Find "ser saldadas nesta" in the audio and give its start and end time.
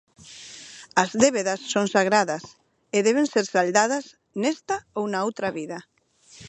3.33-4.75